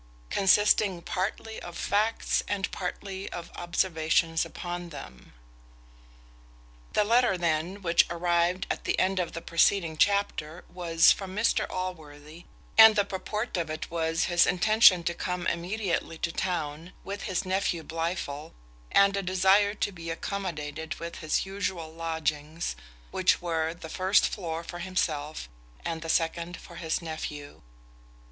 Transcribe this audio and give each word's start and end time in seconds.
Consisting 0.31 1.03
partly 1.03 1.61
of 1.61 1.77
facts, 1.77 2.41
and 2.47 2.71
partly 2.71 3.29
of 3.31 3.51
observations 3.55 4.43
upon 4.47 4.89
them. 4.89 5.31
The 6.93 7.03
letter 7.03 7.37
then 7.37 7.83
which 7.83 8.07
arrived 8.09 8.65
at 8.71 8.85
the 8.85 8.97
end 8.97 9.19
of 9.19 9.33
the 9.33 9.43
preceding 9.43 9.97
chapter 9.97 10.65
was 10.67 11.11
from 11.11 11.35
Mr 11.35 11.69
Allworthy, 11.69 12.45
and 12.79 12.95
the 12.95 13.05
purport 13.05 13.57
of 13.57 13.69
it 13.69 13.91
was, 13.91 14.23
his 14.23 14.47
intention 14.47 15.03
to 15.03 15.13
come 15.13 15.45
immediately 15.45 16.17
to 16.17 16.31
town, 16.31 16.93
with 17.03 17.25
his 17.25 17.45
nephew 17.45 17.83
Blifil, 17.83 18.53
and 18.91 19.15
a 19.15 19.21
desire 19.21 19.75
to 19.75 19.91
be 19.91 20.09
accommodated 20.09 20.95
with 20.95 21.17
his 21.17 21.45
usual 21.45 21.93
lodgings, 21.93 22.75
which 23.11 23.39
were 23.39 23.71
the 23.75 23.87
first 23.87 24.27
floor 24.27 24.63
for 24.63 24.79
himself, 24.79 25.47
and 25.85 26.01
the 26.01 26.09
second 26.09 26.57
for 26.57 26.77
his 26.77 27.03
nephew. 27.03 27.61